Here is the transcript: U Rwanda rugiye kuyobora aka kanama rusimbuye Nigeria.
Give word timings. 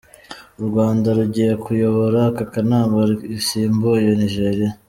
U 0.61 0.63
Rwanda 0.67 1.07
rugiye 1.17 1.53
kuyobora 1.63 2.17
aka 2.29 2.45
kanama 2.53 2.97
rusimbuye 3.09 4.09
Nigeria. 4.21 4.69